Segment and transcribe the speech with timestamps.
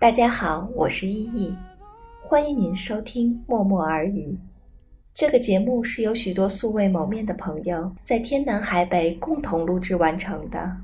[0.00, 1.52] 大家好，我是依依，
[2.22, 4.38] 欢迎您收听默默耳语。
[5.12, 10.76] 这个节目是由许多素未谋面的朋友在天南海北共同录制完成的，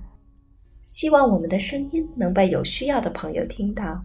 [0.82, 4.02] 希望我们的声音能被有需要的朋友听到。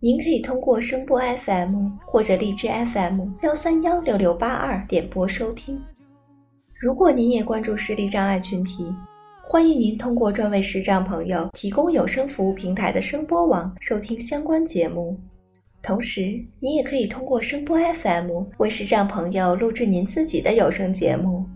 [0.00, 5.78] 您可以通过声波 FM 或者荔枝 FM 幺三幺六六八二点播收听。
[6.80, 8.90] 如果您也关注视力障碍群体，
[9.48, 15.16] 欢迎您通过专为视障朋友提供有声服务平台的声波网收听相关节目。
[15.80, 21.46] 同时，您也可以通过声波 FM 为视障朋友录制您自己的有声节目。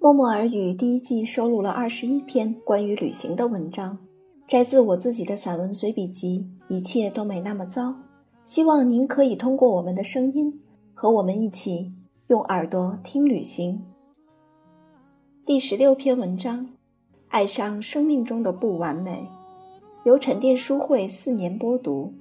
[0.00, 3.96] 默默耳语第一季收录了二十一篇关于旅行的文章，
[4.48, 7.82] 摘自我自己的散文随笔集《一切都没那么糟》。
[8.44, 10.60] 希望您可以通过我们的声音，
[10.94, 11.92] 和我们一起
[12.26, 13.84] 用耳朵听旅行。
[15.46, 16.68] 第十六篇文章，
[17.28, 19.26] 爱上生命中的不完美，
[20.04, 22.12] 由沉淀书会四年播读。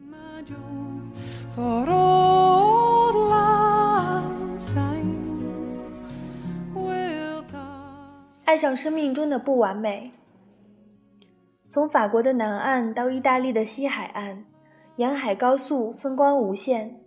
[8.46, 10.12] 爱上生命中的不完美。
[11.68, 14.46] 从法国的南岸到意大利的西海岸，
[15.02, 17.02] 沿海高速风光无限，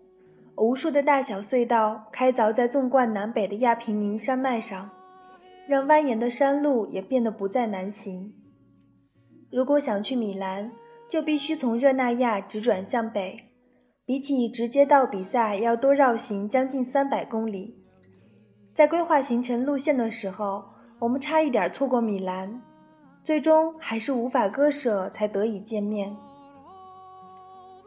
[0.57, 4.91] 无数的大小隧道开凿在纵贯南北的亚平宁山脉上。
[5.69, 8.35] 让蜿蜒的山路也变得不再难行。
[9.49, 10.73] 如果想去米兰，
[11.09, 13.37] 就必须从热那亚直转向北，
[14.05, 17.79] 比起直接到比萨要多绕行将近三百公里。
[18.75, 20.65] 在规划行程路线的时候，
[20.99, 22.61] 我们差一点错过米兰，
[23.23, 26.13] 最终还是无法割舍，才得以见面。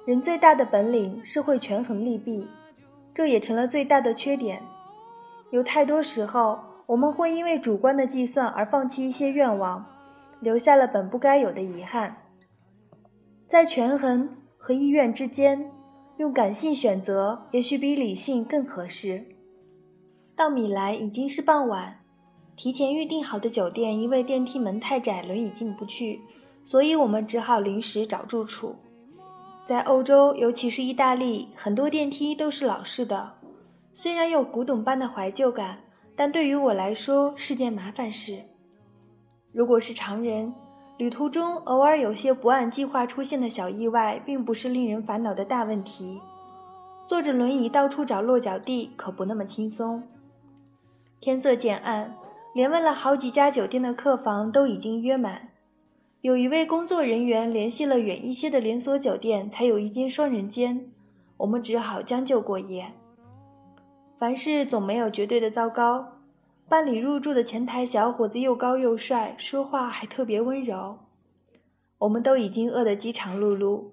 [0.08, 2.48] 人最大的本领是会权衡利弊，
[3.14, 4.64] 这也成了最大的缺点。
[5.52, 6.60] 有太多时候。
[6.88, 9.86] 我们会因为主观的计算而放弃一些愿望，
[10.40, 12.16] 留下了本不该有的遗憾。
[13.46, 15.70] 在权衡和意愿之间，
[16.16, 19.26] 用感性选择也许比理性更合适。
[20.34, 22.00] 到米兰已经是傍晚，
[22.56, 26.22] 提前预订好的酒店因为电梯门太窄，轮椅进不去，
[26.64, 28.78] 所以我们只好临时找住处。
[29.68, 33.34] 在欧洲，尤其是意大利，很多电梯都是老式的，
[33.92, 35.80] 虽然有古董般的怀旧感。
[36.16, 38.42] 但对于我来说是件麻烦事。
[39.52, 40.52] 如果是常人，
[40.98, 46.20] 旅途中偶尔有些不按计划出现的小意外，并不是令人烦恼的大问题。
[47.06, 50.02] 坐着轮椅到处找落脚地，可不那么轻松。
[51.20, 52.16] 天色渐暗，
[52.56, 55.50] 连问了好几家酒店的客房都已经约满。
[56.28, 60.92] 有一位工作人员联系了远一些的连锁酒店，才有一间双人间。
[61.38, 62.92] 我们只好将就过夜。
[64.20, 66.06] 凡事总没有绝对的糟糕。
[66.68, 70.98] 办理入住的前台小伙子又高又帅，说话还特别温柔。
[72.00, 73.92] 我们都已经饿得饥肠辘辘。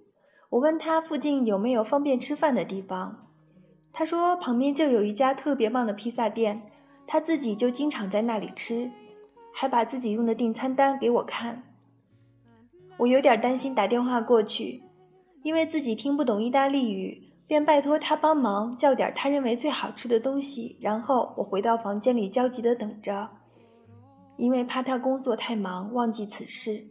[0.51, 3.29] 我问他附近有没有方便吃饭的地方，
[3.93, 6.63] 他说旁边就有一家特别棒的披萨店，
[7.07, 8.91] 他自己就经常在那里吃，
[9.53, 11.63] 还把自己用的订餐单给我看。
[12.99, 14.83] 我有点担心打电话过去，
[15.43, 17.23] 因为自己听不懂意大利语。
[17.47, 23.29] 便拜托他帮忙叫点他认为最好吃的东西，然后我回到房间里焦急地等着，
[24.39, 26.87] 因为怕他工作太忙忘记此事。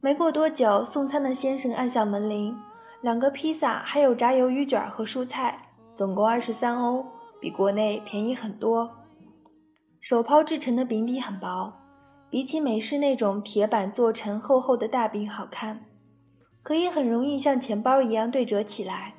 [0.00, 2.56] 没过多久，送餐的先生按响门铃，
[3.02, 7.04] 两个披萨，还有炸鱿鱼卷和蔬菜，总共二十三欧，
[7.40, 8.88] 比国内便宜很多。
[9.98, 11.72] 手抛制成的饼底很薄，
[12.30, 15.84] 比起美式那种铁板做成厚厚的大饼好看。
[16.62, 19.14] 可以很容易像钱包一样对折起来。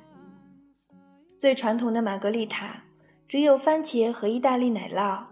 [1.38, 2.84] 最传统的玛格丽塔，
[3.26, 5.24] 只有番茄和意大利奶酪，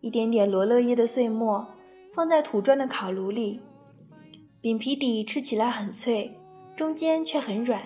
[0.00, 1.66] 一点点罗勒叶的碎末，
[2.14, 3.60] 放在土砖的烤炉里。
[4.60, 6.36] 饼皮底吃起来很脆，
[6.74, 7.82] 中间却很软。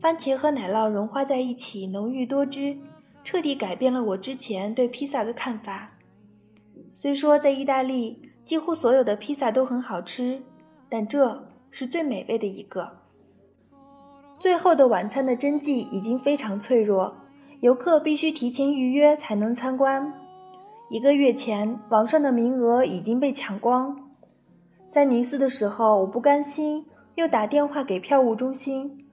[0.00, 2.76] 番茄和奶酪融化在一起，浓郁多汁，
[3.22, 5.92] 彻底改变了我之前对披萨的看法。
[6.94, 10.40] 虽说在意大利几乎所有的披萨都很好吃，
[10.88, 11.46] 但这。
[11.78, 12.90] 是最美味的一个。
[14.38, 17.14] 最后的晚餐的真迹已经非常脆弱，
[17.60, 20.10] 游客必须提前预约才能参观。
[20.88, 23.94] 一个月前，网上的名额已经被抢光。
[24.90, 29.06] 在尼斯的时候，我不甘心，又打电话给票务中心。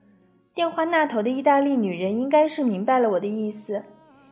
[0.54, 3.84] 电话那头的意大利女人应该是明白了我的意思，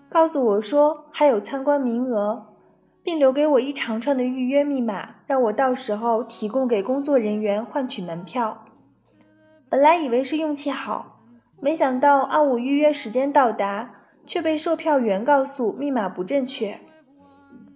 [0.08, 2.46] 告诉我说还有参观名额。
[3.02, 8.64] 并留给我一长串的预约密码，让我到时候提供给工作人员换取门票。
[9.68, 11.20] 本来以为是运气好，
[11.60, 13.90] 没想到按我预约时间到达，
[14.26, 16.78] 却被售票员告诉密码不正确。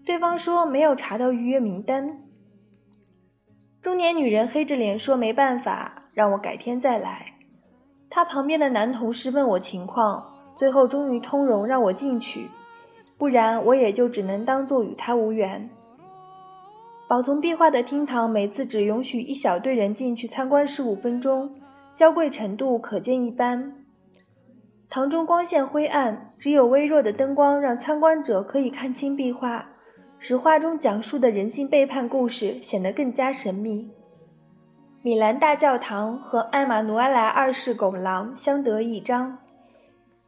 [0.05, 2.19] 对方说没有查到预约名单。
[3.82, 7.34] 中年女人黑着脸说没办法，让我改天再来。
[8.08, 10.25] 她旁边的男同事问我情况，
[10.56, 12.49] 最后终于通融让我进去，
[13.18, 15.68] 不然我也就只能当做与他无缘。
[17.08, 21.54] 保存壁画的厅堂每次只允许一小队人进去参观十五分钟，
[21.94, 23.72] 娇贵程度可见一斑。
[24.88, 29.68] 堂中光线灰暗，只有微弱的灯光让参观者可以看清壁画。
[30.18, 33.90] 使画中讲述的人性背叛故事显得更加神秘。
[35.02, 39.38] 米兰大教堂和艾玛努埃莱二世拱廊相得益彰。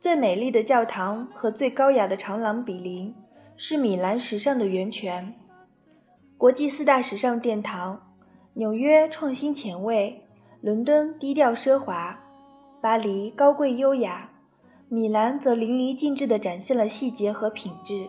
[0.00, 3.12] 最美丽的教堂和最高雅的长廊比邻，
[3.56, 5.34] 是米兰时尚的源泉。
[6.36, 8.00] 国际四大时尚殿堂：
[8.52, 10.22] 纽约创新前卫，
[10.60, 12.16] 伦敦低调奢华，
[12.80, 14.30] 巴黎高贵优雅，
[14.88, 18.08] 米兰则淋漓尽致地展现了细节和品质。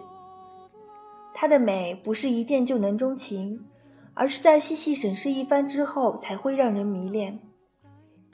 [1.34, 3.66] 它的美不是一见就能钟情，
[4.14, 7.40] 而是在细细审视一番之后才会让人迷恋。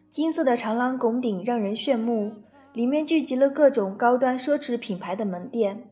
[0.09, 2.33] 金色的长廊拱顶让人炫目，
[2.75, 5.87] 里面聚集了各种高端奢侈品牌的门店，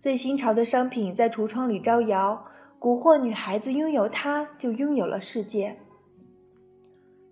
[0.00, 2.46] 最新潮的商品在橱窗里招摇，
[2.80, 5.76] 蛊惑女孩子拥有它就拥有了世界。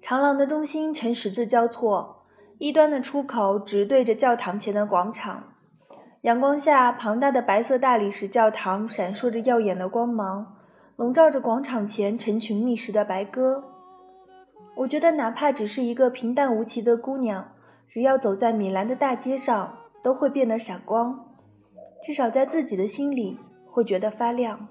[0.00, 2.23] 长廊的中心呈十字交错，
[2.58, 5.43] 一端的出口直对着教堂前的广场。
[6.20, 10.55] 阳光下，庞大的白色大理石教堂闪烁着耀眼的光芒，
[10.94, 13.64] 笼罩着广场前成群觅食的白鸽。
[14.76, 17.49] 我觉得，哪怕只是一个平淡无奇的姑娘，
[17.94, 21.37] 只要走在米兰的大街上，都会变得闪光，
[22.02, 23.38] 至少在自己的心里
[23.70, 24.67] 会觉得发亮。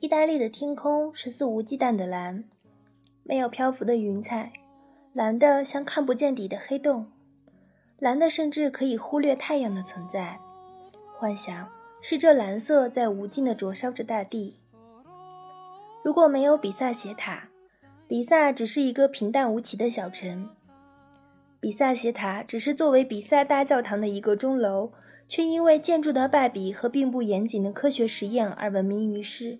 [0.00, 2.42] 意大利的天空是肆无忌惮的蓝，
[3.22, 4.52] 没有漂浮的云彩，
[5.12, 7.06] 蓝的像看不见底的黑洞，
[8.00, 10.40] 蓝的甚至可以忽略太阳的存在。
[11.16, 11.68] 幻想
[12.02, 14.58] 是这蓝色在无尽的灼烧着大地。
[16.02, 17.50] 如果没有比萨斜塔，
[18.08, 20.50] 比萨只是一个平淡无奇的小城。
[21.60, 24.92] 比萨斜塔只是作为比萨大教堂的一个钟楼，
[25.28, 29.58] 却因为建筑的败笔和并不严谨的科学实验而闻名于世。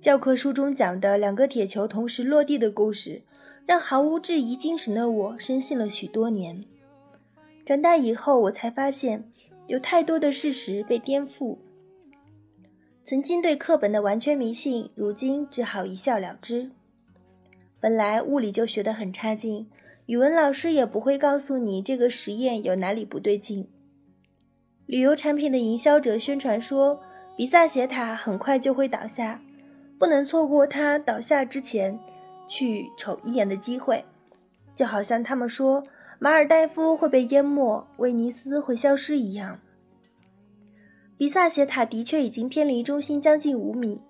[0.00, 3.22] 教科书中讲的两个铁球同时落地的故事，
[3.66, 6.64] 让毫无质疑精神的我深信了许多年。
[7.64, 9.30] 长大以后，我才发现。
[9.66, 11.56] 有太多的事实被颠覆。
[13.02, 16.70] 曾经对课本的完全迷信，如今只好一笑了之。
[17.80, 19.66] 本来物理就学得很差劲，
[20.06, 23.68] 语文老师也不会告诉你这个实验有哪里不对劲。
[24.86, 27.00] 旅游产品的营销者宣传说，
[27.36, 29.40] 比萨斜塔很快就会倒下，
[29.98, 31.98] 不能错过它倒下之前
[32.46, 34.04] 去瞅一眼的机会，
[34.74, 35.84] 就好像他们说。
[36.20, 39.58] 马尔代夫会被淹没，威尼斯会消失一样。
[41.18, 44.00] 比萨斜塔的确已经偏离中心将近五米，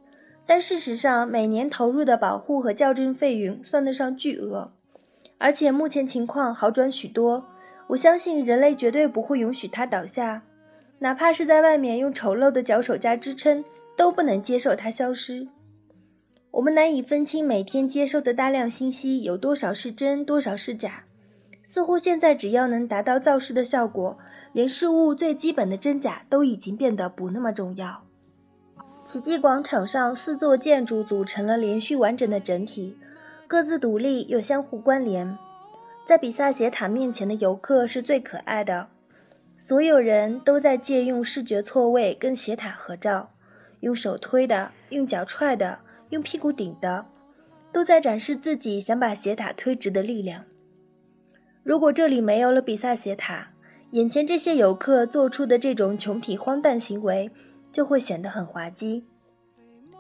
[0.47, 4.73] 但事实上，每年投入的保护和校正费用算得上巨额。
[5.39, 7.45] 而且目前情况好转许多，
[7.89, 10.43] 我相信人类绝对不会允许它倒下，
[11.01, 13.65] 哪怕是在外面用丑陋的脚手架支撑，
[13.97, 15.49] 都不能接受它消失。
[16.53, 21.05] 我们难以分清每天接收的大量信息有多少是真，多少是假。
[21.67, 24.17] 似乎现在只要能达到造势的效果，
[24.53, 28.05] 连事物最基本的真假都已经变得不那么重要。
[29.03, 32.97] 奇迹广场上四座建筑组成了连续完整的整体，
[33.47, 35.37] 各自独立又相互关联。
[36.07, 38.89] 在比萨斜塔面前的游客是最可爱的，
[39.59, 43.31] 所有人都在借用视觉错位跟斜塔合照，
[43.81, 45.79] 用手推的，用脚踹的，
[46.11, 47.07] 用屁股顶的，
[47.73, 50.45] 都在展示自己想把斜塔推直的力量。
[51.63, 53.53] 如果这里没有了比萨斜塔，
[53.93, 57.31] 眼前这些游客做出的这种穷体荒诞行为
[57.73, 59.07] 就会显得很滑稽。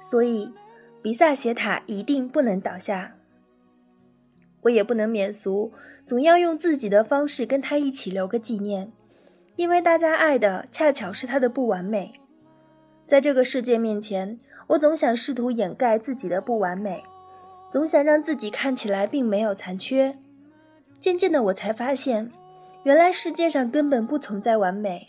[0.02, 0.52] 所以，
[1.02, 3.14] 比萨斜塔一定不能倒下。
[4.64, 5.72] 我也不能免俗，
[6.04, 8.92] 总要用自己的方式跟他一起留个纪念，
[9.56, 12.12] 因为大家爱的恰巧是他的不完美。
[13.06, 17.02] 在这个世界面前，我总想试图掩盖自己的不完美，
[17.70, 20.16] 总想让自己看起来并没有残缺。
[20.98, 22.30] 渐渐的，我才发现，
[22.84, 25.06] 原来世界上根本不存在完美。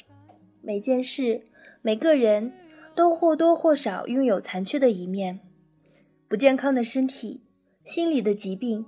[0.62, 1.44] 每件事、
[1.82, 2.52] 每个人
[2.94, 5.40] 都或多或少拥有残缺的一面。
[6.28, 7.44] 不健康的身体、
[7.86, 8.86] 心理的疾病、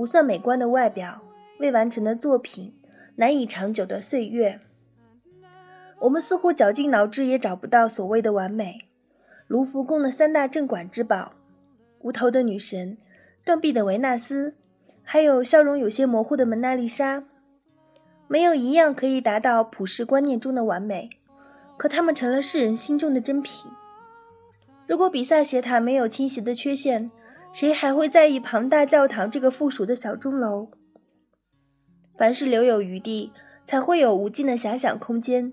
[0.00, 1.20] 不算美观的外表、
[1.58, 2.72] 未完成的作品、
[3.16, 4.58] 难以长久的岁月，
[5.98, 8.86] 我们似乎绞尽脑汁也找不到所谓的完美。
[9.46, 11.32] 卢浮宫的三大镇馆之宝：
[11.98, 12.96] 无头的女神、
[13.44, 14.54] 断臂的维纳斯。
[15.02, 17.22] 还有笑容有些模糊的蒙娜丽莎，
[18.26, 21.10] 没有一样可以达到普世观念中的完美，
[21.76, 23.70] 可它们成了世人心中的珍品。
[24.86, 27.10] 如果比萨斜塔没有倾斜的缺陷，
[27.52, 30.68] 谁还会在意庞大教堂这个附属的小钟楼？
[32.16, 33.32] 凡是留有余地，
[33.64, 35.52] 才会有无尽的遐想空间。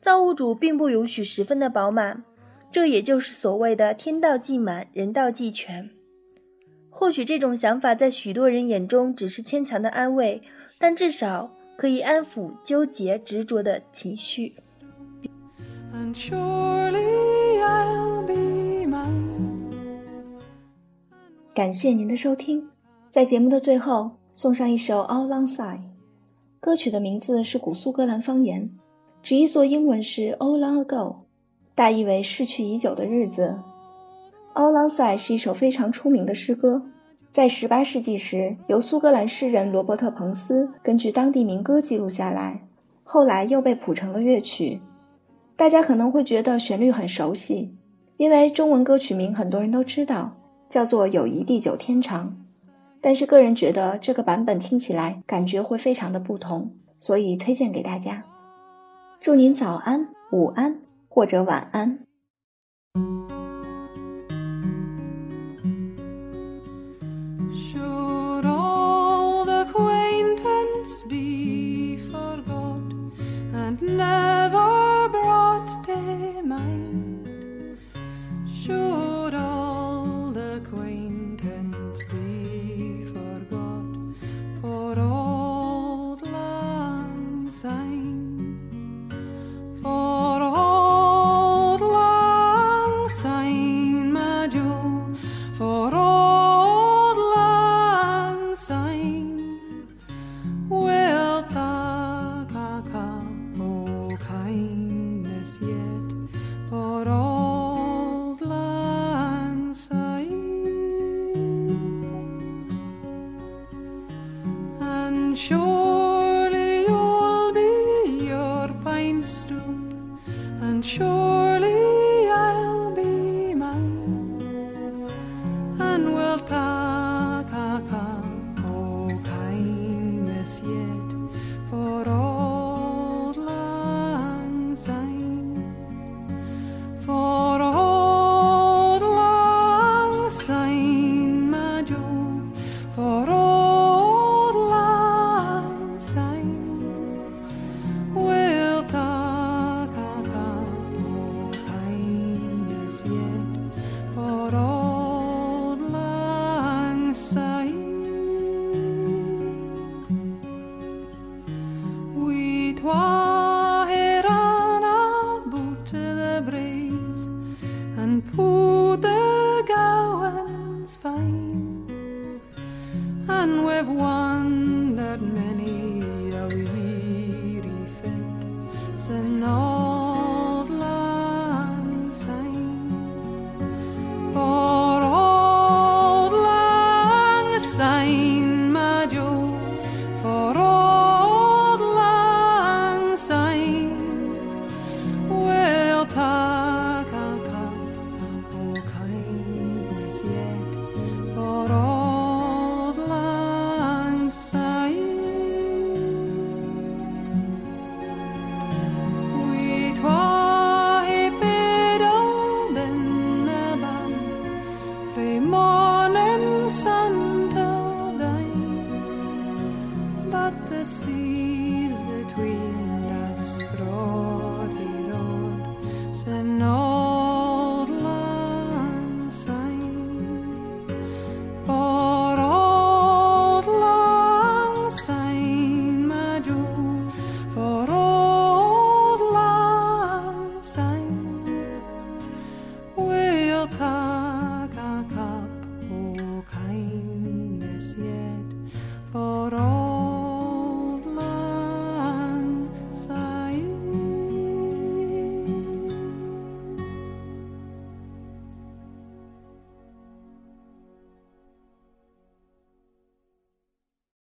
[0.00, 2.24] 造物主并不允许十分的饱满，
[2.70, 5.90] 这也就是所谓的“天道既满，人道既全”。
[6.90, 10.42] 或许这种想法在许多人眼中只是牵强的安慰，
[10.78, 14.54] 但至少可以安抚纠结执着的情绪。
[21.58, 22.68] 感谢您的收听，
[23.10, 25.78] 在节目的最后送上一首《All Long Side》，
[26.60, 28.70] 歌曲的名字是古苏格兰方言，
[29.24, 31.16] 直译作英文是 “All Long Ago”，
[31.74, 33.58] 大意为逝去已久的日子。
[34.56, 36.80] 《All Long Side》是一首非常出名的诗歌，
[37.32, 42.68] 在18世纪时由苏格兰诗人罗伯特·彭斯根据当地民歌记录下来，
[43.02, 44.80] 后来又被谱成了乐曲。
[45.56, 47.74] 大家可能会觉得旋律很熟悉，
[48.16, 50.37] 因为中文歌曲名很多人都知道。
[50.68, 52.36] 叫做友谊地久天长，
[53.00, 58.24] 但是个人觉得这个版本听起来感觉会非常的不同，所以推荐给大家。
[59.20, 62.07] 祝您早安、午安或者晚安。